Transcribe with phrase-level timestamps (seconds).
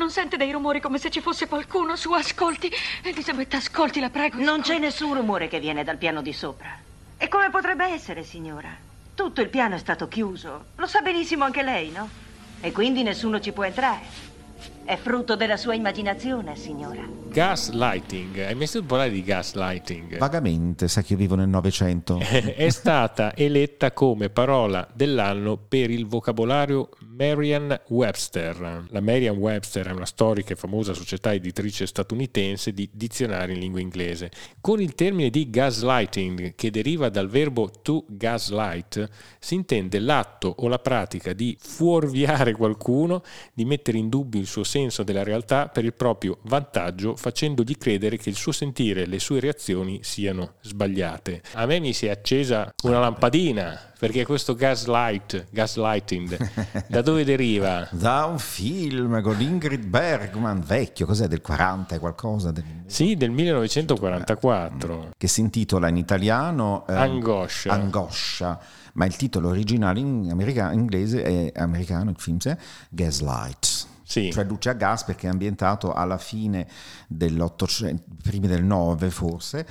[0.00, 2.10] non sente dei rumori come se ci fosse qualcuno su.
[2.12, 2.72] Ascolti.
[3.02, 4.38] Elisabetta, ascolti, la prego.
[4.38, 4.70] Non ascolti.
[4.70, 6.74] c'è nessun rumore che viene dal piano di sopra.
[7.18, 8.74] E come potrebbe essere, signora?
[9.14, 10.64] Tutto il piano è stato chiuso.
[10.76, 12.08] Lo sa benissimo anche lei, no?
[12.62, 14.29] E quindi nessuno ci può entrare.
[14.90, 17.06] È frutto della sua immaginazione, signora.
[17.28, 18.40] Gaslighting.
[18.40, 20.18] Hai mai sentito parlare di gaslighting?
[20.18, 22.18] Vagamente, sa che io vivo nel Novecento.
[22.18, 28.86] è stata eletta come parola dell'anno per il vocabolario Merriam-Webster.
[28.88, 34.32] La Merriam-Webster è una storica e famosa società editrice statunitense di dizionari in lingua inglese.
[34.60, 40.66] Con il termine di gaslighting, che deriva dal verbo to gaslight, si intende l'atto o
[40.66, 45.84] la pratica di fuorviare qualcuno, di mettere in dubbio il suo senso della realtà per
[45.84, 51.42] il proprio vantaggio, facendogli credere che il suo sentire e le sue reazioni siano sbagliate.
[51.52, 56.38] A me mi si è accesa una lampadina perché questo gaslight, gaslighting,
[56.88, 57.86] da dove deriva?
[57.90, 62.50] Da un film con Ingrid Bergman, vecchio, cos'è, del 40 e qualcosa?
[62.50, 62.64] Del...
[62.86, 65.10] Sì, del 1944.
[65.14, 67.72] Che si intitola in italiano eh, Angoscia.
[67.72, 68.58] Angoscia,
[68.94, 72.56] ma il titolo originale in americano, inglese è americano, il film è
[72.88, 73.89] Gaslight.
[74.10, 74.32] Sì.
[74.32, 76.66] cioè luce a gas perché è ambientato alla fine
[77.06, 79.64] dell'Ottocento, primi del 9 forse,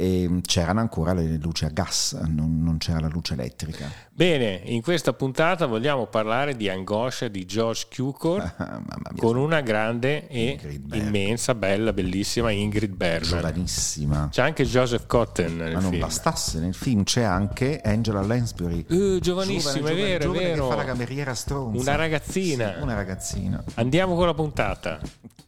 [0.00, 3.86] e c'erano ancora le luci a gas, non, non, c'era la luce elettrica.
[4.10, 8.54] Bene, in questa puntata vogliamo parlare di Angoscia di George Cukor
[9.18, 10.58] con una grande e
[10.92, 13.40] immensa, bella, bellissima Ingrid Bergman.
[13.40, 14.28] Giovanissima.
[14.30, 16.00] C'è anche Joseph Cotten nel Ma non film.
[16.00, 18.86] bastasse, nel film c'è anche Angela Lansbury.
[18.88, 20.64] Uh, giovanissima, giovane, è vero, giovane è vero.
[20.64, 21.78] Che fa la cameriera stronza.
[21.78, 22.72] Una ragazzina.
[22.74, 23.64] Sì, una ragazzina.
[23.74, 24.98] Andiamo con la puntata.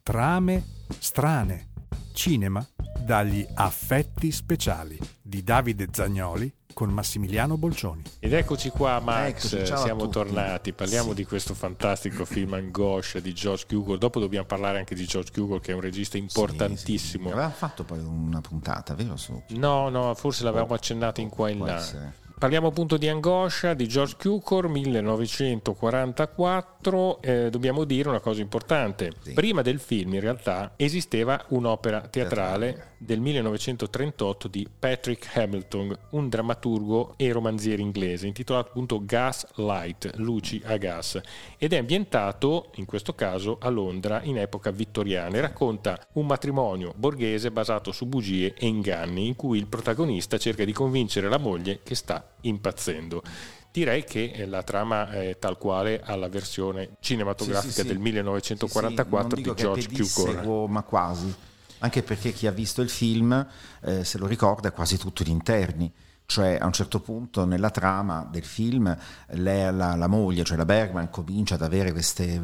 [0.03, 0.62] Trame
[0.98, 1.70] strane.
[2.13, 2.65] Cinema
[2.99, 8.03] dagli affetti speciali di Davide Zagnoli con Massimiliano Bolcioni.
[8.19, 11.15] Ed eccoci qua Max, Eccoci, ciao a siamo tornati, parliamo Sì.
[11.17, 15.61] di questo fantastico film Angoscia di George Cukor, dopo dobbiamo parlare anche di George Cukor
[15.61, 17.25] che è un regista importantissimo.
[17.25, 17.33] Sì, sì.
[17.35, 19.17] Aveva fatto poi una puntata, vero?
[19.17, 19.43] Su...
[19.49, 21.77] No, no, forse l'avevamo accennato in qua e in là.
[21.77, 22.15] essere.
[22.42, 27.22] Parliamo appunto di Angoscia di George Cukor 1944.
[27.22, 29.12] Eh, dobbiamo dire una cosa importante.
[29.20, 29.32] Sì.
[29.32, 37.14] Prima del film, in realtà, esisteva un'opera teatrale del 1938 di Patrick Hamilton, un drammaturgo
[37.16, 41.20] e romanziere inglese, intitolato appunto Gas Light, luci a gas,
[41.59, 46.92] ed è ambientato, in questo caso, a Londra in epoca vittoriana e racconta un matrimonio
[46.97, 51.78] borghese basato su bugie e inganni, in cui il protagonista cerca di convincere la moglie
[51.84, 53.22] che sta impazzendo.
[53.70, 59.36] Direi che eh, la trama è tal quale alla versione cinematografica Sì, sì, del 1944
[59.36, 60.25] Sì, sì, non di George Cukor.
[60.25, 61.34] pedissequo, ma quasi.
[61.78, 63.47] Anche perché chi ha visto il film
[63.82, 65.91] eh, se lo ricorda quasi tutto gli interni.
[66.25, 68.97] Cioè a un certo punto nella trama del film
[69.30, 72.41] lei, la, la moglie, cioè la Bergman, comincia ad avere questi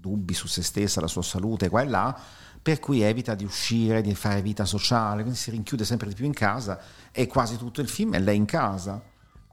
[0.00, 2.18] dubbi su se stessa, la sua salute qua e là,
[2.62, 6.24] per cui evita di uscire, di fare vita sociale, quindi si rinchiude sempre di più
[6.24, 6.80] in casa
[7.12, 9.00] e quasi tutto il film è lei in casa.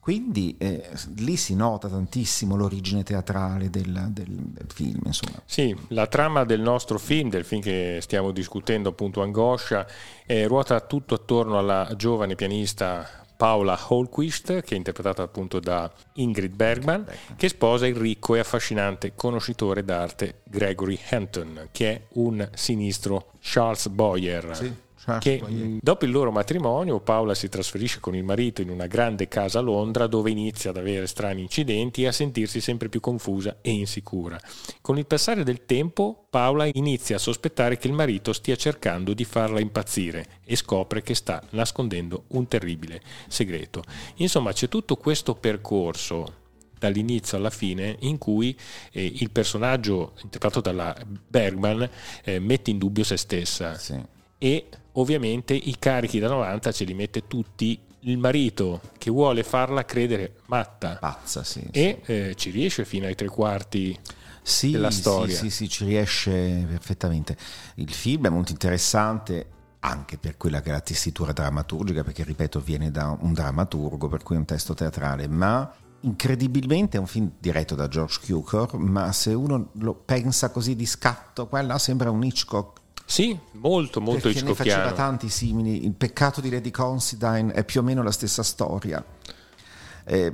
[0.08, 5.42] Quindi eh, lì si nota tantissimo l'origine teatrale del, del- del film, insomma.
[5.44, 9.86] Sì, la trama del nostro film, del film che stiamo discutendo, appunto Angoscia,
[10.26, 16.56] eh, ruota tutto attorno alla giovane pianista Paola Holquist, che è interpretata appunto da Ingrid
[16.56, 23.32] Bergman, che sposa il ricco e affascinante conoscitore d'arte Gregory Hampton, che è un sinistro
[23.42, 24.52] Charles Boyer.
[24.52, 24.86] Charles
[25.20, 25.66] che Boyer.
[25.66, 29.60] mh, dopo il loro matrimonio Paola si trasferisce con il marito in una grande casa
[29.60, 33.72] a Londra dove inizia ad avere strani incidenti e a sentirsi sempre più confusa e
[33.72, 34.40] insicura.
[34.82, 39.24] Con il passare del tempo Paola inizia a sospettare che il marito stia cercando di
[39.24, 43.84] farla impazzire e scopre che sta nascondendo un terribile segreto.
[44.16, 46.46] Insomma c'è tutto questo percorso
[46.80, 48.56] dall'inizio alla fine in cui
[48.92, 50.96] eh, il personaggio interpretato dalla
[51.28, 51.90] Bergman
[52.24, 54.00] eh, mette in dubbio se stessa Sì.
[54.38, 54.66] e
[54.98, 60.36] ovviamente i carichi da 90 ce li mette tutti il marito che vuole farla credere
[60.46, 61.62] matta Pazza, sì.
[61.62, 61.70] sì.
[61.72, 63.98] e eh, ci riesce fino ai tre quarti
[64.42, 65.36] sì, della sì, storia.
[65.36, 67.36] Sì, sì, ci riesce perfettamente.
[67.76, 69.50] Il film è molto interessante
[69.80, 74.24] anche per quella che è la tessitura drammaturgica, perché ripeto, viene da un drammaturgo, per
[74.24, 75.70] cui è un testo teatrale, ma
[76.02, 80.86] incredibilmente è un film diretto da George Cukor, ma se uno lo pensa così di
[80.86, 82.77] scatto, qua là sembra un Hitchcock.
[83.10, 85.86] Sì molto molto perché ne faceva hitchcockiano tanti simili.
[85.86, 89.04] Il peccato di Lady Considine è più o meno la stessa storia.
[90.04, 90.34] Eh,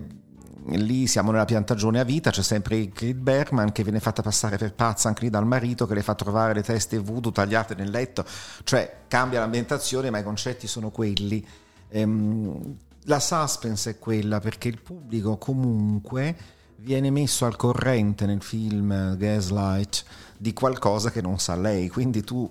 [0.70, 4.74] lì siamo nella piantagione a vita, c'è sempre Ingrid Bergman che viene fatta passare per
[4.74, 8.26] pazza anche lì dal marito che le fa trovare le teste voodoo tagliate nel letto,
[8.64, 11.46] cioè cambia l'ambientazione ma i concetti sono quelli.
[11.90, 16.36] Ehm, la suspense è quella perché il pubblico comunque
[16.78, 20.04] viene messo al corrente nel film Gaslight
[20.38, 22.50] di qualcosa che non sa lei, quindi tu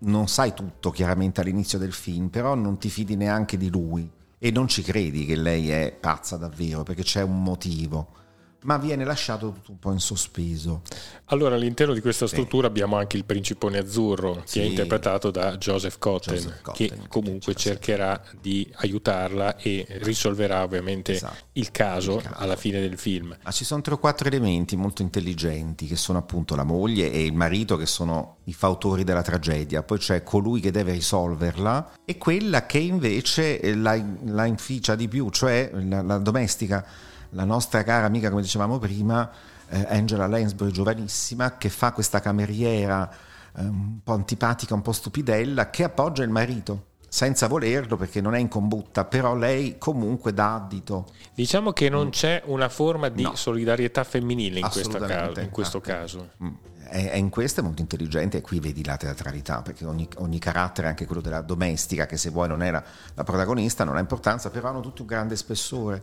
[0.00, 4.10] non sai tutto chiaramente all'inizio del film, però non ti fidi neanche di lui.
[4.38, 8.19] E non ci credi che lei è pazza davvero perché c'è un motivo
[8.62, 10.82] ma viene lasciato tutto un po' in sospeso.
[11.26, 12.72] Allora, all'interno di questa struttura sì.
[12.72, 14.58] abbiamo anche il principone azzurro, sì.
[14.58, 19.86] che è interpretato da Joseph Cotten, Joseph Cotten che comunque che cercherà di aiutarla e
[20.00, 21.44] risolverà ovviamente esatto.
[21.52, 23.36] il, caso il, caso alla fine del film.
[23.42, 27.24] Ma ci sono tre o quattro elementi molto intelligenti, che sono appunto la moglie e
[27.24, 29.82] il marito, che sono i fautori della tragedia.
[29.82, 35.30] Poi c'è colui che deve risolverla e quella che invece la, la inficia di più,
[35.30, 36.84] cioè la, la domestica
[37.30, 39.30] la nostra cara amica, come dicevamo prima,
[39.68, 43.08] eh, Angela Lansbury, giovanissima, che fa questa cameriera
[43.56, 48.36] eh, un po' antipatica, un po' stupidella, che appoggia il marito senza volerlo perché non
[48.36, 51.06] è in combutta, però lei comunque dà addito.
[51.34, 52.10] Diciamo che non mm.
[52.10, 53.34] c'è una forma di no.
[53.34, 56.30] solidarietà femminile in, caso, in questo caso.
[56.42, 56.54] Mm.
[56.88, 60.86] È, in questo è molto intelligente e qui vedi la teatralità, perché ogni, ogni, carattere,
[60.86, 62.82] anche quello della domestica, che se vuoi non era
[63.14, 66.02] la protagonista, non ha importanza, però hanno tutti un grande spessore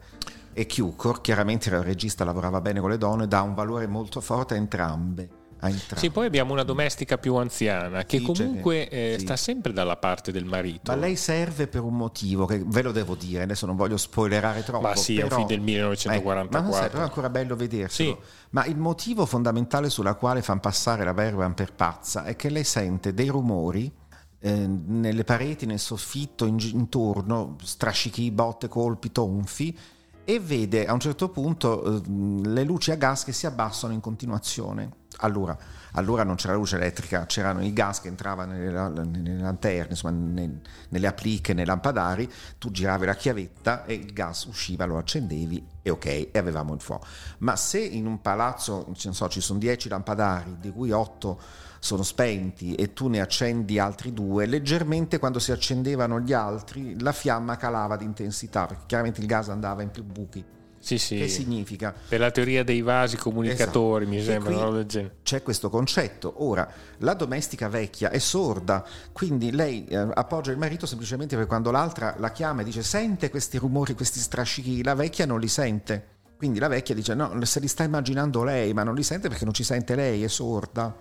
[0.57, 4.55] e Cukor, chiaramente il regista lavorava bene con le donne, dà un valore molto forte
[4.55, 5.29] a entrambe.
[5.95, 9.25] Sì, poi abbiamo una domestica più anziana che comunque eh, sì.
[9.25, 10.91] sta sempre dalla parte del marito.
[10.91, 14.63] Ma lei serve per un motivo che ve lo devo dire, adesso non voglio spoilerare
[14.63, 14.87] troppo.
[14.87, 16.57] Ma sì, però, è un film del 1944.
[16.57, 18.19] Eh, ma sai, però è ancora bello vederselo.
[18.19, 18.29] Sì.
[18.49, 22.63] Ma il motivo fondamentale sulla quale fanno passare la Bergman per pazza è che lei
[22.63, 23.91] sente dei rumori
[24.39, 29.77] eh, nelle pareti, nel soffitto, in, intorno, strascichi, botte, colpi, tonfi
[30.29, 34.01] e vede a un certo punto eh, le luci a gas che si abbassano in
[34.01, 35.05] continuazione.
[35.19, 35.57] Allora,
[35.93, 40.59] allora non c'era luce elettrica, c'erano i gas che entravano nelle, nelle lanterne, insomma, nel,
[40.89, 45.89] nelle appliche, nei lampadari, tu giravi la chiavetta e il gas usciva, lo accendevi e
[45.89, 47.05] ok, e avevamo il fuoco.
[47.37, 51.39] Ma se in un palazzo, so, ci sono 10 lampadari, di cui 8
[51.79, 57.11] sono spenti e tu ne accendi altri due, leggermente quando si accendevano gli altri la
[57.11, 60.43] fiamma calava di intensità perché chiaramente il gas andava in più buchi.
[60.79, 61.17] Sì, sì.
[61.17, 61.93] Che significa?
[62.07, 64.17] Per la teoria dei vasi comunicatori, esatto.
[64.17, 65.15] mi sembra, genere.
[65.23, 66.45] C'è questo concetto.
[66.45, 66.69] Ora,
[66.99, 72.15] la domestica vecchia è sorda, quindi lei eh, appoggia il marito semplicemente perché quando l'altra
[72.19, 76.15] la chiama e dice sente questi rumori, questi strascichi, la vecchia non li sente.
[76.37, 79.43] Quindi la vecchia dice no, se li sta immaginando lei, ma non li sente perché
[79.43, 80.95] non ci sente lei, è sorda.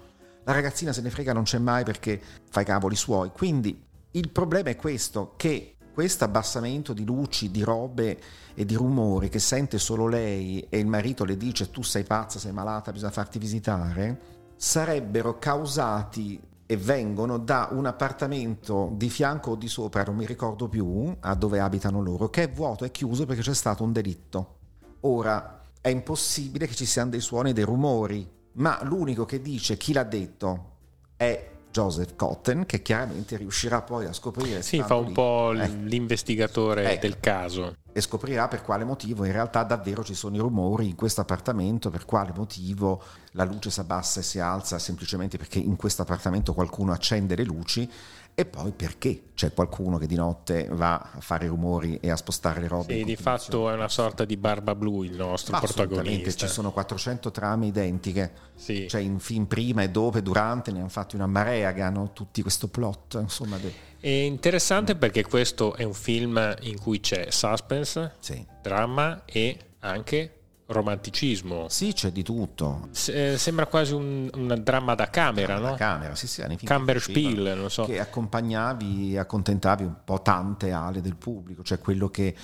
[0.47, 3.31] La ragazzina se ne frega non c'è mai perché fa i cavoli suoi.
[3.33, 8.21] Quindi il problema è questo, che questo abbassamento di luci, di robe
[8.55, 12.39] e di rumori che sente solo lei e il marito le dice tu sei pazza,
[12.39, 14.21] sei malata, bisogna farti visitare,
[14.55, 20.69] sarebbero causati e vengono da un appartamento di fianco o di sopra, non mi ricordo
[20.69, 24.59] più, a dove abitano loro, che è vuoto, è chiuso perché c'è stato un delitto.
[25.01, 29.77] Ora, è impossibile che ci siano dei suoni e dei rumori, ma l'unico che dice
[29.77, 30.75] chi l'ha detto
[31.17, 35.69] è Joseph Cotten che chiaramente riuscirà poi a scoprire sì fa un lì, po' eh,
[35.69, 37.77] l'investigatore ecco, del caso.
[37.93, 41.91] E scoprirà per quale motivo in realtà davvero ci sono i rumori in questo appartamento
[41.91, 46.55] per quale motivo la luce si abbassa e si alza semplicemente perché in questo appartamento
[46.55, 47.91] qualcuno accende le luci
[48.39, 52.61] e poi perché c'è qualcuno che di notte va a fare rumori e a spostare
[52.61, 52.95] le robe.
[52.95, 56.47] Sì, di fatto è una sorta di barba blu il nostro protagonista.
[56.47, 58.89] Ci sono 400 trame identiche, sì.
[58.89, 62.13] cioè in film prima e dopo e durante ne hanno fatti una marea che hanno
[62.13, 63.17] tutti questo plot.
[63.23, 63.73] Insomma, de...
[63.99, 68.45] È interessante perché questo è un film in cui c'è suspense, sì.
[68.61, 70.36] dramma e anche
[70.67, 71.69] romanticismo.
[71.69, 72.89] Sì, c'è di tutto.
[72.91, 75.71] S- sembra quasi un, un, dramma da camera, no?
[75.71, 76.45] Da camera, sì, sì.
[76.63, 77.85] Camberspiel, non so.
[77.85, 82.35] Che accompagnavi, accontentavi un po' tante ale del pubblico, cioè quello che,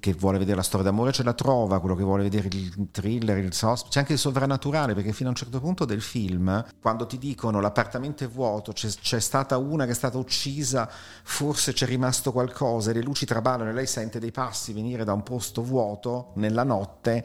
[0.00, 3.38] che vuole vedere la storia d'amore ce la trova, quello che vuole vedere il thriller,
[3.38, 7.06] il soft, c'è anche il sovrannaturale, perché fino a un certo punto del film, quando
[7.06, 10.88] ti dicono l'appartamento è vuoto, c'è, c'è stata una che è stata uccisa,
[11.22, 15.12] forse c'è rimasto qualcosa, e le luci traballano e lei sente dei passi venire da
[15.12, 17.24] un posto vuoto nella notte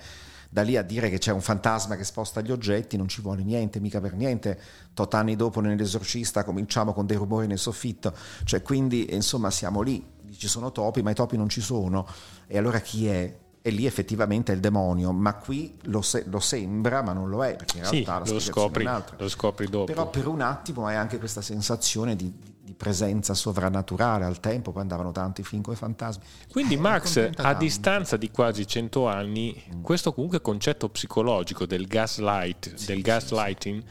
[0.53, 3.41] da lì a dire che c'è un fantasma che sposta gli oggetti non ci vuole
[3.41, 4.59] niente, mica per niente.
[4.93, 8.13] Tot anni dopo nell'esorcista cominciamo con dei rumori nel soffitto,
[8.43, 10.05] cioè quindi insomma siamo lì,
[10.37, 12.07] ci sono topi ma i topi non ci sono
[12.53, 13.35] e allora chi è?
[13.63, 17.43] E lì effettivamente è il demonio, ma qui lo, se- lo sembra, ma non lo
[17.43, 18.89] è, perché in realtà sì, la lo scopri.
[19.17, 19.85] Lo scopri dopo.
[19.85, 22.31] Però per un attimo hai anche questa sensazione di,
[22.61, 26.23] di presenza sovrannaturale al tempo, poi andavano tanti film con i fantasmi.
[26.51, 29.81] Quindi eh, Max, a distanza di quasi cento anni, mm.
[29.81, 33.83] questo comunque concetto psicologico del gaslight, sì, del gaslighting,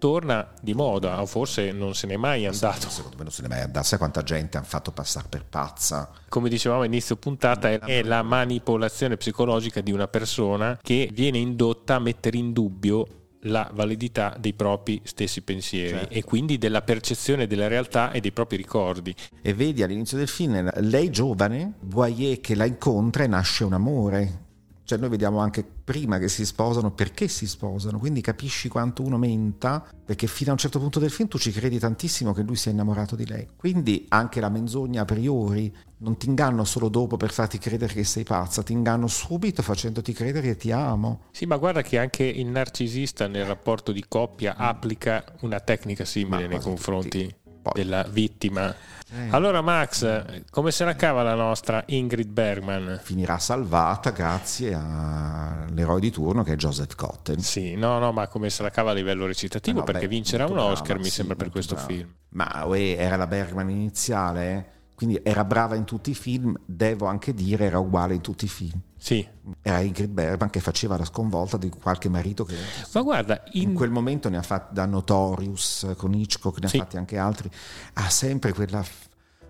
[0.00, 2.88] torna di moda, o forse non se n'è mai andato.
[2.88, 3.86] Secondo me non se n'è mai andato.
[3.86, 6.10] Sai quanta gente hanno fatto passare per pazza?
[6.28, 11.98] Come dicevamo all'inizio puntata, è, la manipolazione psicologica di una persona che viene indotta a
[12.00, 13.06] mettere in dubbio
[13.44, 16.14] la validità dei propri stessi pensieri Certo.
[16.14, 19.14] e quindi della percezione della realtà e dei propri ricordi.
[19.40, 24.48] E vedi all'inizio del film, lei giovane, Boyer che la incontra e nasce un amore.
[24.90, 29.18] Cioè noi vediamo anche prima che si sposano perché si sposano, quindi capisci quanto uno
[29.18, 32.56] menta, perché fino a un certo punto del film tu ci credi tantissimo che lui
[32.56, 33.46] sia innamorato di lei.
[33.54, 38.02] Quindi anche la menzogna a priori non ti inganno solo dopo per farti credere che
[38.02, 41.26] sei pazza, ti inganno subito facendoti credere che ti amo.
[41.30, 46.42] Sì, ma guarda che anche il narcisista nel rapporto di coppia applica una tecnica simile
[46.42, 47.34] Ma nei confronti tutti.
[47.62, 48.74] Poi- della vittima.
[49.12, 49.28] Eh.
[49.30, 53.00] Allora Max, come se la cava la nostra Ingrid Bergman?
[53.02, 57.40] Finirà salvata grazie all'eroe di turno che è Joseph Cotten.
[57.40, 60.14] Sì, no, no, ma come se la cava a livello recitativo Eh no, perché beh,
[60.14, 61.88] vincerà un Oscar, brava, mi sì, sembra, per questo brava.
[61.88, 62.14] film.
[62.30, 64.78] Ma uè, era la Bergman iniziale?
[65.00, 68.48] Quindi era brava in tutti i film, devo anche dire era uguale in tutti i
[68.48, 68.78] film.
[68.98, 69.26] Sì,
[69.62, 72.54] Era Ingrid Bergman che faceva la sconvolta di qualche marito che
[72.92, 76.76] ma guarda, in in, quel momento ne ha fatti da Notorious con Hitchcock, ne Sì.
[76.76, 77.48] ha fatti anche altri,
[77.94, 78.84] ha sempre quella...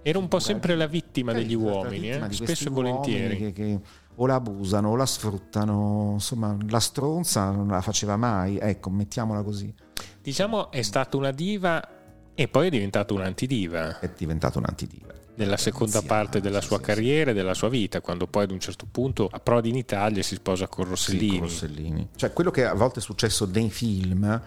[0.02, 3.37] era un po' sempre la vittima degli uomini, vittima eh, spesso e volentieri.
[3.37, 3.80] Che, che
[4.14, 9.42] o la abusano o la sfruttano, insomma la stronza non la faceva mai, ecco, mettiamola
[9.42, 9.75] così,
[10.23, 11.83] Diciamo è stata una diva
[12.37, 15.20] e poi è diventata un'antidiva è diventata un'antidiva.
[15.41, 18.51] Nella seconda parte della sì, sua sì, carriera e della sua vita, quando poi ad
[18.51, 21.39] un certo punto approdi in Italia e si sposa con Sì, Rossellini.
[21.39, 22.09] con Rossellini.
[22.15, 24.43] Cioè, quello che a volte è successo nei film,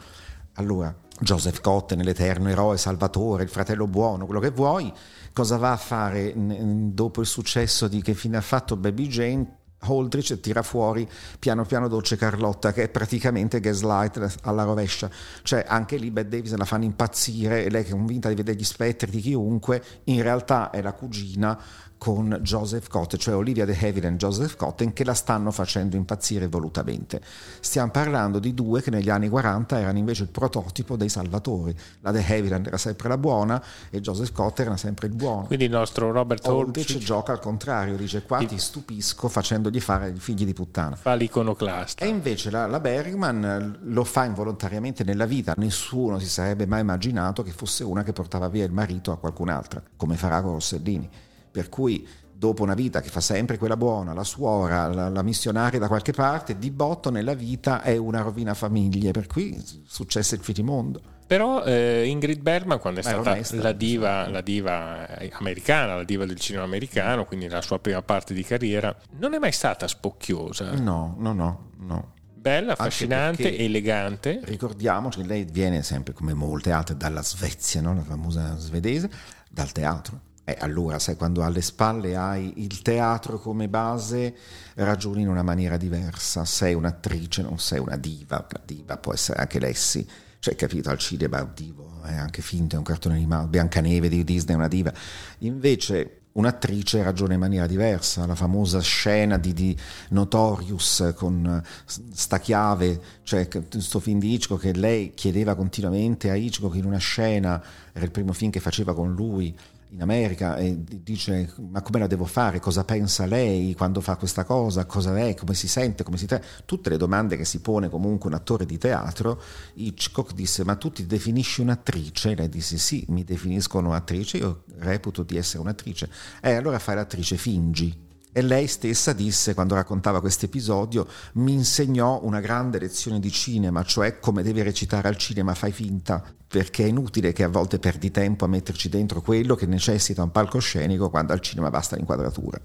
[0.53, 4.91] allora, Joseph Cotten, l'eterno eroe, Salvatore, il fratello buono, quello che vuoi,
[5.33, 9.57] cosa va a fare dopo il successo di che fine ha fatto Baby Jane?
[9.87, 11.07] Aldrich tira fuori
[11.39, 15.09] piano piano Dolce Carlotta che è praticamente Gaslight alla rovescia.
[15.41, 18.63] Cioè anche lì Bette Davis la fanno impazzire e lei è convinta di vedere gli
[18.63, 21.59] spettri di chiunque in realtà è la cugina
[22.03, 26.47] con Joseph Cotten, cioè Olivia de Havilland e Joseph Cotten, che la stanno facendo impazzire
[26.47, 27.21] volutamente.
[27.61, 31.73] Stiamo parlando di due che negli anni 40 erano invece il prototipo dei salvatori.
[32.01, 35.45] La de Havilland era sempre la buona e Joseph Cotten era sempre il buono.
[35.45, 40.19] Quindi il nostro Robert Aldrich gioca al contrario, dice qua ti stupisco facendogli fare i
[40.19, 40.97] figli di puttana.
[40.97, 42.03] fa l'iconoclasta.
[42.03, 45.53] E invece la, la Bergman lo fa involontariamente nella vita.
[45.55, 49.81] Nessuno si sarebbe mai immaginato che fosse una che portava via il marito a qualcun'altra,
[49.95, 51.09] come farà con Rossellini.
[51.53, 55.77] Per cui, dopo una vita che fa sempre quella buona, la suora, la, la missionaria
[55.77, 59.11] da qualche parte, di botto nella vita è una rovina famiglie.
[59.11, 61.13] Per cui successe il finimondo.
[61.27, 65.95] Però eh, Ingrid Bergman, quando è Ma stata onesta, la diva, la diva eh, americana,
[65.95, 69.51] la diva del cinema americano, quindi la sua prima parte di carriera, non è mai
[69.51, 70.73] stata spocchiosa.
[70.73, 72.11] No, no, no, no.
[72.35, 74.41] Bella, affascinante, elegante.
[74.43, 77.93] Ricordiamoci che lei viene sempre, come molte altre, dalla Svezia, no?
[77.93, 79.09] la famosa svedese,
[79.49, 80.19] dal teatro.
[80.45, 84.35] E allora, sai, quando alle spalle hai il teatro come base,
[84.75, 86.43] ragioni in una maniera diversa.
[86.43, 88.45] Sei un'attrice, non sei una diva.
[88.49, 90.05] La diva può essere anche Lessi.
[90.39, 93.47] Cioè, capito, al cinema è un divo, è anche finto, è un cartone animato.
[93.47, 94.91] Biancaneve di Disney è una diva.
[95.39, 99.77] Invece un'attrice ragiona in maniera diversa, la famosa scena di, di
[100.09, 106.35] Notorious con eh, sta chiave, cioè questo film di Hitchcock che lei chiedeva continuamente a
[106.35, 107.61] Hitchcock in una scena,
[107.93, 109.55] era il primo film che faceva con lui
[109.93, 114.43] in America e dice ma come la devo fare, cosa pensa lei quando fa questa
[114.43, 116.41] cosa, cosa è, come si sente, come si tra...
[116.65, 119.41] tutte le domande che si pone comunque un attore di teatro,
[119.75, 122.31] Hitchcock disse ma tu ti definisci un'attrice?
[122.31, 126.09] E lei disse sì, mi definiscono un'attrice, io reputo di essere un'attrice.
[126.41, 128.02] E allora fai l'attrice, fingi.
[128.35, 133.83] E lei stessa disse, quando raccontava questo episodio, mi insegnò una grande lezione di cinema,
[133.83, 138.09] cioè come devi recitare al cinema, fai finta, perché è inutile che a volte perdi
[138.09, 142.59] tempo a metterci dentro quello che necessita un palcoscenico quando al cinema basta l'inquadratura.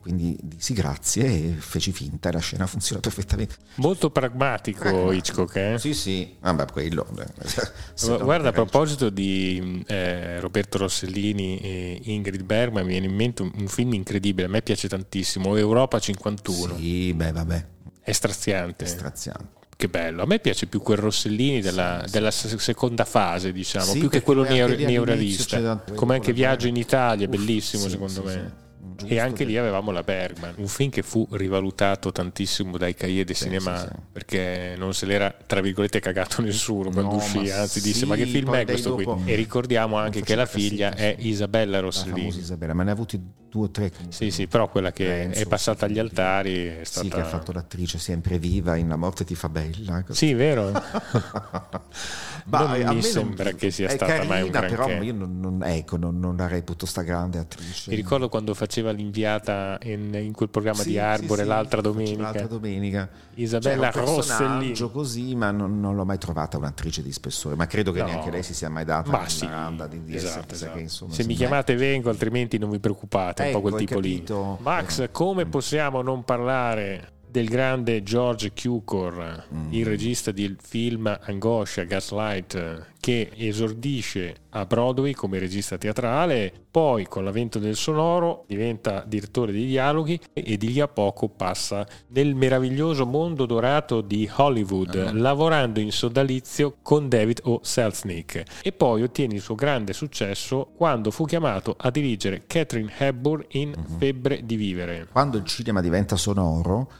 [0.00, 3.56] Quindi dissi grazie e feci finta e la scena funziona perfettamente.
[3.76, 5.78] Molto pragmatico Hitchcock, eh?
[5.78, 7.06] Sì, sì, vabbè, quello.
[7.92, 13.14] se no, Guarda, a proposito di eh, Roberto Rossellini e Ingrid Bergman, mi viene in
[13.14, 17.66] mente un, un film incredibile, a me piace tantissimo, Europa 51, Sì, beh, vabbè,
[18.00, 18.84] è straziante.
[18.86, 19.58] è straziante.
[19.76, 23.98] Che bello, a me piace più quel Rossellini della, della se- seconda fase, diciamo, Sì,
[23.98, 25.84] più che quello neorealista.
[25.94, 28.68] Come anche Viaggio in Italia, Uff, bellissimo sì, secondo sì, me.
[29.00, 33.26] Giusto E anche lì avevamo la Bergman, un film che fu rivalutato tantissimo dai cahiers
[33.26, 33.92] de Sì, cinema sì, sì.
[34.12, 38.26] perché non se l'era tra virgolette cagato nessuno quando No, uscì, anzi disse ma che
[38.26, 39.32] film è questo dopo- qui?
[39.32, 41.14] E ricordiamo anche che la figlia è.
[41.18, 42.28] Isabella la Rossellini.
[42.28, 43.90] Isabella, ma ne ha avuti due o tre.
[44.10, 47.06] Sì, sì, però quella che Renzo, è passata agli altari è stata...
[47.06, 50.04] Sì, che ha fatto l'attrice sempre viva in La morte ti fa bella.
[50.10, 50.70] Sì, vero?
[52.46, 54.74] Ma non mi sembra che sia è stata carina, mai un granché.
[54.74, 57.90] però io non, non- ecco, non, non la reputo sta grande attrice.
[57.90, 62.22] Mi ricordo quando faceva l'inviata in, in quel programma Sì, di Arbore sì, l'altra domenica.
[62.22, 63.08] L'altra domenica.
[63.34, 64.90] Isabella un Rossellini.
[64.90, 67.54] così, ma non, l'ho mai trovata un'attrice di spessore.
[67.54, 68.06] Ma credo che No.
[68.06, 70.72] neanche lei si sia mai data Ma sì, Miranda di, di esatto, esatto.
[70.74, 73.80] che, insomma, se mi chiamate vengo, altrimenti non vi preoccupate, è un po' Ecco, quel
[73.80, 74.56] hai tipo capito?
[74.58, 74.64] lì.
[74.64, 75.10] Max, Eh.
[75.10, 79.72] come possiamo non parlare del grande George Cukor, Mm.
[79.72, 87.24] il regista del film Angoscia, Gaslight, che esordisce a Broadway come regista teatrale, poi con
[87.24, 93.06] l'avvento del sonoro diventa direttore di dialoghi e di lì a poco passa nel meraviglioso
[93.06, 95.12] mondo dorato di Hollywood, Ah.
[95.12, 97.60] lavorando in sodalizio con David O.
[97.62, 103.44] Selznick e poi ottiene il suo grande successo quando fu chiamato a dirigere Catherine Hepburn
[103.52, 103.98] in Mhm.
[103.98, 105.08] Febbre di vivere.
[105.10, 106.90] Quando il cinema diventa sonoro,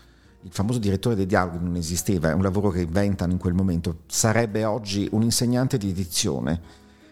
[0.43, 4.01] il famoso direttore dei dialoghi non esisteva, è un lavoro che inventano in quel momento.
[4.07, 6.61] Sarebbe oggi un insegnante di edizione,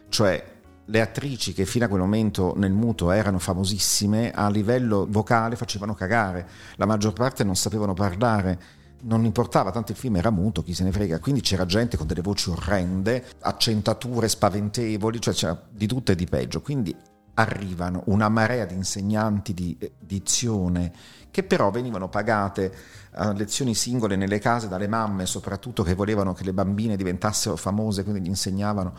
[0.09, 0.57] cioè
[0.91, 5.95] le attrici che fino a quel momento nel muto erano famosissime, a livello vocale facevano
[5.95, 8.77] cagare, la maggior parte non sapevano parlare.
[9.01, 11.21] Non importava, tanto il film era muto, chi se ne frega.
[11.21, 16.27] Quindi c'era gente con delle voci orrende, accentature spaventevoli, cioè c'era di tutto e di
[16.27, 16.61] peggio.
[16.61, 16.93] Quindi
[17.39, 20.93] arrivano una marea di insegnanti di eh, dizione
[21.31, 22.73] che però venivano pagate
[23.13, 28.03] a lezioni singole nelle case dalle mamme, soprattutto che volevano che le bambine diventassero famose,
[28.03, 28.93] quindi gli insegnavano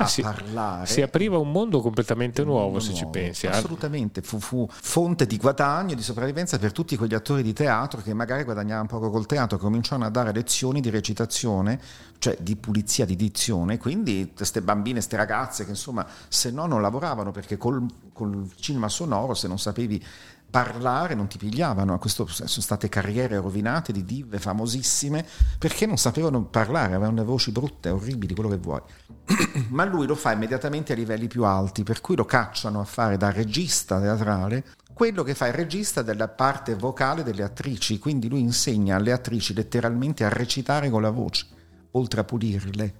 [0.00, 0.86] a Ah, si- parlare.
[0.86, 3.18] Si apriva un mondo completamente Un nuovo mondo se ci nuovo.
[3.18, 3.46] pensi.
[3.46, 3.50] eh.
[3.50, 8.00] Assolutamente, fu, fu fonte di guadagno e di sopravvivenza per tutti quegli attori di teatro
[8.00, 11.80] che magari guadagnavano poco col teatro, cominciarono a dare lezioni di recitazione,
[12.18, 16.80] cioè di pulizia di dizione, quindi queste bambine, queste ragazze che insomma se no non
[16.80, 20.04] lavoravano perché col, col cinema sonoro se non sapevi
[20.50, 25.24] parlare non ti pigliavano, questo sono state carriere rovinate di dive famosissime
[25.58, 28.80] perché non sapevano parlare, avevano le voci brutte, orribili, quello che vuoi
[29.68, 33.16] ma lui lo fa immediatamente a livelli più alti, per cui lo cacciano a fare
[33.16, 34.64] da regista teatrale
[34.98, 39.54] quello che fa il regista della parte vocale delle attrici, quindi lui insegna alle attrici
[39.54, 41.46] letteralmente a recitare con la voce,
[41.92, 42.94] oltre a pulirle.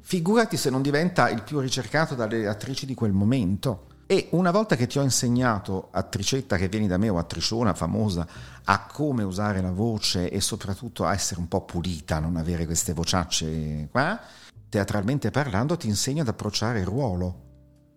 [0.00, 3.88] Figurati se non diventa il più ricercato dalle attrici di quel momento.
[4.12, 8.26] E una volta che ti ho insegnato, attricetta che vieni da me o attriciona famosa,
[8.64, 12.92] a come usare la voce e soprattutto a essere un po' pulita, non avere queste
[12.92, 14.20] vociacce qua,
[14.68, 17.36] teatralmente parlando ti insegno ad approcciare il ruolo.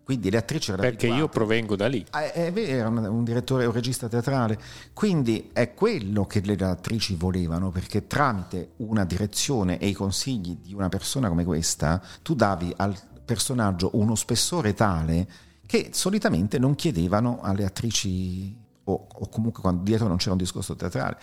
[0.06, 2.06] Quindi le attrici erano Perché io provengo da lì.
[2.12, 4.58] Ah, È vero, era un, un direttore, un regista teatrale,
[4.94, 10.74] quindi è quello che le attrici volevano, perché tramite una direzione e i consigli di
[10.74, 15.28] una persona come questa, tu davi al personaggio uno spessore tale
[15.66, 18.56] che solitamente non chiedevano alle attrici
[18.88, 21.18] o, o comunque quando dietro non c'era un discorso teatrale.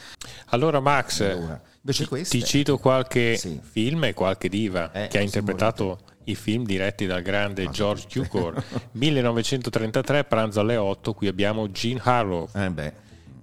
[0.46, 3.60] Allora Max, Allora, invece ti, queste- ti cito qualche Sì.
[3.62, 8.06] film e qualche diva Eh, che ha interpretato i film diretti dal grande Ah, George.
[8.20, 8.62] Cukor.
[8.92, 12.48] 1933, Pranzo alle 8, qui abbiamo Gene Harlow.
[12.54, 12.92] Eh beh,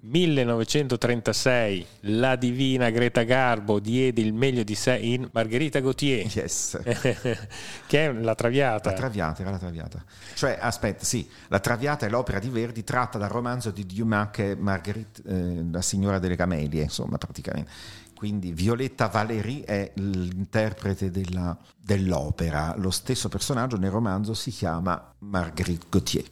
[0.02, 6.80] 1936, la divina Greta Garbo diede il meglio di sé in Margherita Gautier, yes.
[7.88, 8.90] che è la Traviata.
[8.92, 10.04] La Traviata era la Traviata.
[10.34, 14.52] Cioè, aspetta, sì, La Traviata è l'opera di Verdi tratta dal romanzo di Dumas che
[14.52, 17.72] è Marguerite, eh, la signora delle camelie, insomma, praticamente.
[18.16, 22.76] Quindi Violetta Valéry è l'interprete della- dell'opera.
[22.78, 26.26] Lo stesso personaggio nel romanzo si chiama Marguerite Gauthier.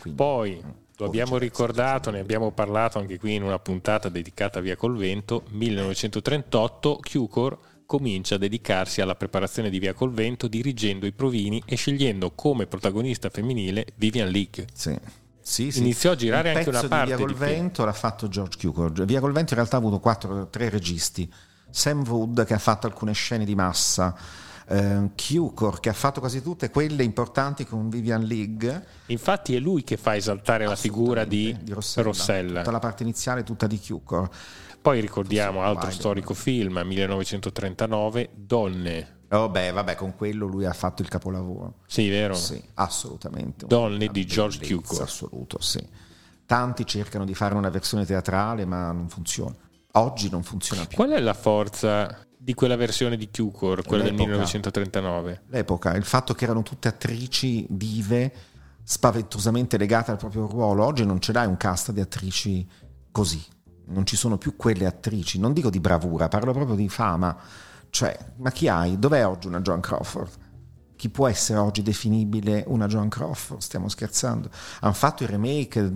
[0.00, 0.60] Quindi, Poi
[0.98, 4.96] lo abbiamo ricordato, ne abbiamo parlato anche qui in una puntata dedicata a Via col
[4.96, 11.62] Vento, 1938 Cukor comincia a dedicarsi alla preparazione di Via col Vento dirigendo i provini
[11.64, 14.66] e scegliendo come protagonista femminile Vivian Leake.
[14.74, 14.98] Sì.
[15.40, 15.78] Sì, sì.
[15.78, 17.34] Iniziò a girare Il anche una parte di Via col.
[17.34, 19.04] Vento l'ha fatto George Cukor.
[19.04, 21.32] Via col Vento in realtà ha avuto quattro, tre registi.
[21.70, 24.14] Sam Wood che ha fatto alcune scene di massa,
[24.68, 28.86] eh, Cukor che ha fatto quasi tutte quelle importanti con Vivian League.
[29.06, 32.06] Infatti è lui che fa esaltare la figura di, Rossella.
[32.06, 32.58] Rossella.
[32.60, 34.28] Tutta la parte iniziale tutta di Cukor.
[34.80, 39.16] Poi ricordiamo altro storico film, 1939, Donne.
[39.30, 41.80] Oh, beh, vabbè, con quello lui ha fatto il capolavoro.
[41.86, 42.34] Sì, vero?
[42.34, 43.66] Sì, assolutamente.
[43.66, 45.02] Donne di George Cukor.
[45.02, 45.84] Assoluto, sì.
[46.46, 49.54] Tanti cercano di fare una versione teatrale, ma non funziona.
[49.92, 50.96] Oggi non funziona più.
[50.96, 54.30] Qual è la forza di quella versione di Cukor, quella del L'epoca.
[54.30, 55.42] 1939?
[55.48, 58.32] L'epoca, il fatto che erano tutte attrici dive
[58.82, 60.84] spaventosamente legate al proprio ruolo.
[60.84, 62.66] Oggi non ce l'hai un cast di attrici
[63.10, 63.44] così.
[63.86, 65.38] Non ci sono più quelle attrici.
[65.38, 67.36] Non dico di bravura, parlo proprio di fama.
[67.90, 68.98] Cioè, ma chi hai?
[68.98, 70.46] Dov'è oggi una Joan Crawford?
[70.98, 73.60] chi può essere oggi definibile una Joan Crawford?
[73.60, 74.50] Stiamo scherzando.
[74.80, 75.88] Hanno fatto il remake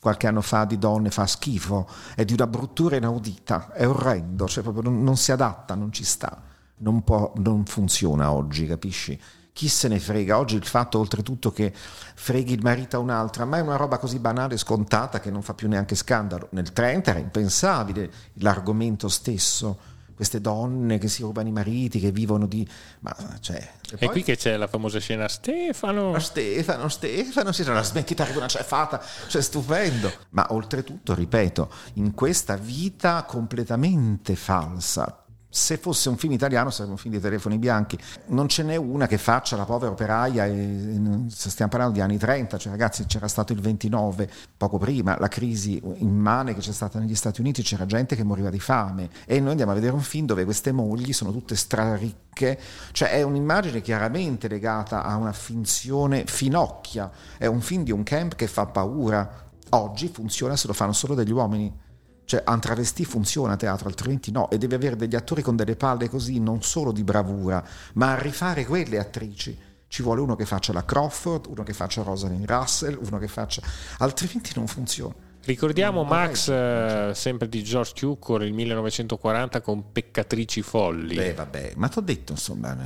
[0.00, 4.62] qualche anno fa di Donne, fa schifo, è di una bruttura inaudita, è orrendo, cioè
[4.62, 6.40] proprio non, non si adatta, non ci sta,
[6.78, 9.20] non, può, non funziona oggi, capisci?
[9.58, 10.38] chi se ne frega?
[10.38, 14.20] Oggi il fatto oltretutto che freghi il marito a un'altra, ma è una roba così
[14.20, 16.46] banale e scontata che non fa più neanche scandalo.
[16.52, 22.48] Nel 30 era impensabile l'argomento stesso queste donne che si rubano i mariti, che vivono
[22.48, 22.68] di...
[23.00, 23.56] Ma, cioè,
[23.92, 26.10] e, e qui che c'è la famosa scena Stefano.
[26.10, 30.12] Ma Stefano, Stefano, si la smettita di una cefata, cioè stupendo.
[30.30, 36.98] Ma oltretutto, ripeto, in questa vita completamente falsa, se fosse un film italiano sarebbe un
[36.98, 37.98] film di telefoni bianchi.
[38.26, 42.58] Non ce n'è una che faccia la povera operaia, e, stiamo parlando di anni 30,
[42.58, 47.14] cioè ragazzi c'era stato il 29, poco prima, la crisi immane che c'è stata negli
[47.14, 50.26] Stati Uniti, c'era gente che moriva di fame e noi andiamo a vedere un film
[50.26, 52.58] dove queste mogli sono tutte straricche,
[52.92, 58.34] cioè è un'immagine chiaramente legata a una finzione finocchia, è un film di un camp
[58.34, 59.46] che fa paura.
[59.70, 61.86] Oggi funziona se lo fanno solo degli uomini
[62.28, 64.50] cioè, un travestì funziona a teatro, altrimenti no.
[64.50, 67.64] E devi avere degli attori con delle palle così, non solo di bravura,
[67.94, 69.58] ma a rifare quelle attrici.
[69.88, 73.62] Ci vuole uno che faccia la Crawford, uno che faccia Rosalind Russell, uno che faccia...
[74.00, 75.27] altrimenti non funziona.
[75.44, 81.14] Ricordiamo non Max, eh, sempre di George Cukor, il 1940 con Peccatrici folli.
[81.14, 82.76] Beh, vabbè, ma ti ho detto, insomma.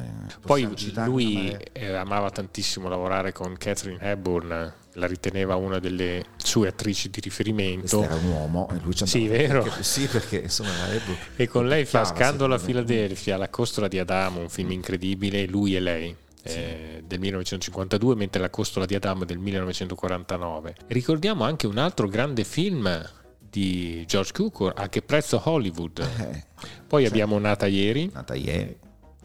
[0.40, 0.68] Poi
[1.04, 7.20] lui eh, amava tantissimo lavorare con Catherine Hepburn la riteneva una delle sue attrici di
[7.20, 7.98] riferimento.
[7.98, 9.62] Questo era un uomo e lui ci Sì, vero.
[9.62, 13.98] Perché, sì, perché insomma Ebro E con lei fa Scandalo a Filadelfia, La costola di
[13.98, 16.16] Adamo, un film incredibile, lui e lei.
[16.44, 16.56] Sì.
[16.58, 22.44] Eh, del 1952 mentre La costola di Adamo del 1949 ricordiamo anche un altro grande
[22.44, 26.44] film di George Cukor a che prezzo Hollywood eh,
[26.86, 28.78] poi cioè, abbiamo Nata ieri Nata ieri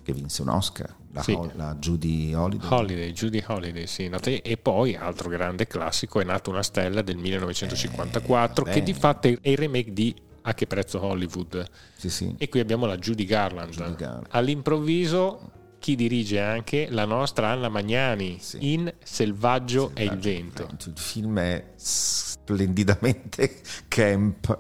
[0.04, 1.32] che vinse un Oscar la, sì.
[1.32, 2.70] Ho, la Judy Holiday.
[2.70, 4.06] Holiday, Judy Holiday, sì.
[4.06, 9.28] E poi, altro grande classico, è nato una stella del 1954, eh, che di fatto
[9.28, 11.66] è il remake di A che prezzo Hollywood.
[11.96, 12.36] Sì, sì.
[12.38, 13.74] E qui abbiamo la Judy Garland.
[13.74, 14.28] Judy Garland.
[14.30, 18.74] All'improvviso chi dirige anche la nostra Anna Magnani sì.
[18.74, 20.68] in Selvaggio, e il vento.
[20.86, 24.58] Il film è splendidamente camp.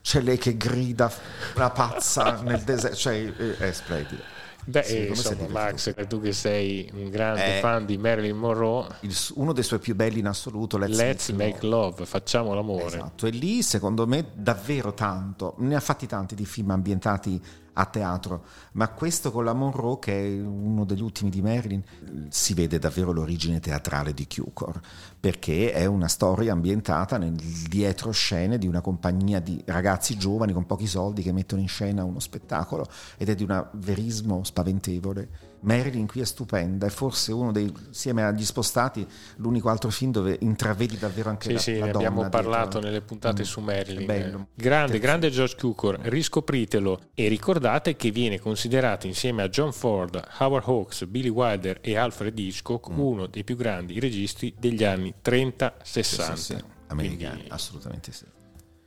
[0.00, 1.10] C'è lei che grida
[1.54, 4.32] una pazza nel deserto, cioè è splendido.
[4.66, 9.14] Beh, sì, insomma, Max, tu che sei un grande eh, fan di Marilyn Monroe, il,
[9.34, 11.90] uno dei suoi più belli in assoluto, Let's, Let's Make, love.
[11.90, 12.86] love, facciamo l'amore.
[12.86, 17.40] Esatto, e lì secondo me davvero tanto, ne ha fatti tanti di film ambientati
[17.74, 21.82] a teatro, ma questo con la Monroe, che è uno degli ultimi di Marilyn,
[22.28, 24.80] si vede davvero l'origine teatrale di Cukor,
[25.18, 30.86] perché è una storia ambientata nel dietroscene di una compagnia di ragazzi giovani con pochi
[30.86, 36.20] soldi che mettono in scena uno spettacolo ed è di un verismo spaventevole Marilyn qui
[36.20, 41.30] è stupenda, è forse uno dei, insieme agli spostati, l'unico altro film dove intravedi davvero
[41.30, 44.46] anche sì, la, sì, la ne abbiamo parlato nelle puntate mm, su Marilyn.
[44.54, 47.00] Grande, grande George Cukor, riscopritelo.
[47.14, 52.38] E ricordate che viene considerato insieme a John Ford, Howard Hawks, Billy Wilder e Alfred
[52.38, 52.98] Hitchcock mm.
[52.98, 55.72] uno dei più grandi registi degli anni 30-60.
[55.82, 56.02] Sì,
[56.34, 56.56] sì,
[56.88, 58.24] Americani, Quindi, assolutamente sì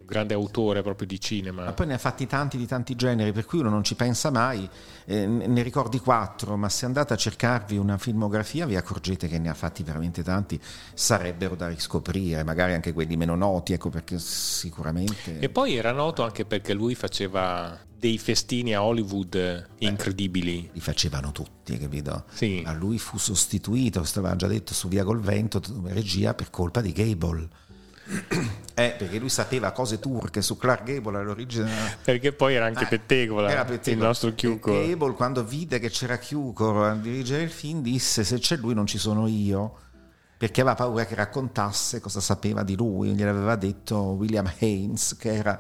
[0.08, 1.66] grande autore proprio di cinema.
[1.66, 4.32] Ma poi ne ha fatti tanti di tanti generi, per cui uno non ci pensa
[4.32, 4.68] mai,
[5.06, 9.50] eh, ne ricordi quattro, ma se andate a cercarvi una filmografia vi accorgete che ne
[9.50, 10.60] ha fatti veramente tanti,
[10.94, 15.40] sarebbero da riscoprire, magari anche quelli meno noti, ecco perché sicuramente...
[15.40, 20.62] E poi era noto anche perché lui faceva dei festini a Hollywood incredibili.
[20.62, 22.26] Beh, li facevano tutti, capito?
[22.32, 22.62] Sì.
[22.64, 26.94] Ma lui fu sostituito, stava già detto su Via col Vento, regia per colpa di
[26.94, 27.50] Gable
[28.74, 31.70] eh, perché lui sapeva cose turche su Clark Gable all'origine.
[32.04, 34.02] Perché poi era anche eh, pettegola, era pettegola.
[34.02, 34.88] il nostro Cukor.
[34.88, 38.86] Gable quando vide che c'era Cukor a dirigere il film disse se c'è lui non
[38.86, 39.86] ci sono io
[40.38, 45.60] perché aveva paura che raccontasse cosa sapeva di lui, gliel'aveva detto William Haynes che era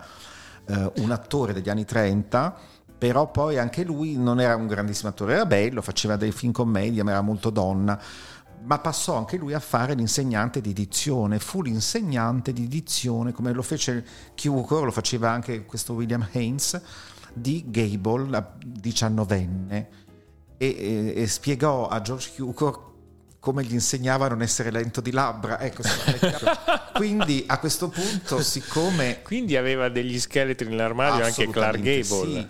[0.68, 2.56] eh, un attore degli anni 30
[2.98, 7.04] però poi anche lui non era un grandissimo attore, era bello, faceva dei film commedia
[7.04, 8.00] ma era molto donna
[8.68, 13.62] ma passò anche lui a fare l'insegnante di dizione, fu l'insegnante di dizione, come lo
[13.62, 14.06] fece
[14.40, 16.80] Cukor, lo faceva anche questo William Haynes,
[17.34, 19.90] di Gable, la diciannovenne,
[20.58, 22.86] e, e, e spiegò a George Cukor
[23.40, 25.62] come gli insegnava a non essere lento di labbra.
[25.62, 25.84] Ecco,
[26.94, 29.22] quindi a questo punto, siccome...
[29.22, 32.04] Quindi aveva degli scheletri nell'armadio anche Clark Gable.
[32.04, 32.48] Sì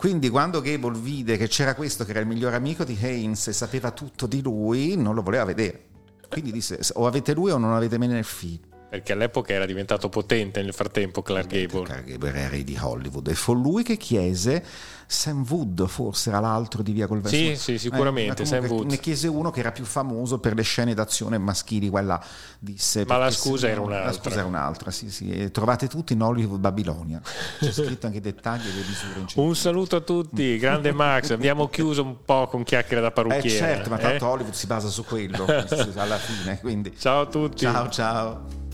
[0.00, 3.52] quindi quando Gable vide che c'era questo che era il migliore amico di Haynes e
[3.52, 5.88] sapeva tutto di lui, non lo voleva vedere.
[6.26, 8.69] Quindi disse o avete lui o non avete me nel film.
[8.90, 11.84] Perché all'epoca era diventato potente nel frattempo Clark Gable.
[11.84, 14.64] Clark Gable era re di Hollywood e fu lui che chiese
[15.06, 17.36] Sam Wood, forse era l'altro di Via col Verso.
[17.36, 18.90] Sì, sì, sicuramente, eh, Sam Wood.
[18.90, 22.20] Ne chiese uno che era più famoso per le scene d'azione maschili, quella
[22.58, 23.04] disse...
[23.06, 24.06] Ma la scusa era un'altra.
[24.06, 25.50] La scusa era un'altra, sì, sì.
[25.52, 27.20] Trovate tutto in Hollywood Babilonia.
[27.60, 29.24] C'è scritto anche i dettagli e le misure.
[29.34, 31.30] Un saluto a tutti, grande Max.
[31.30, 33.48] Abbiamo chiuso un po' con chiacchiere da Eh parrucchiere.
[33.48, 34.28] certo, ma tanto eh?
[34.28, 35.44] Hollywood si basa su quello
[35.94, 36.92] alla fine, quindi...
[36.98, 37.58] Ciao a tutti.
[37.58, 38.69] Ciao, ciao.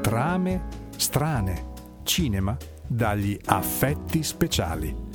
[0.00, 0.62] Trame
[0.96, 1.66] strane.
[2.04, 5.07] Cinema dagli affetti speciali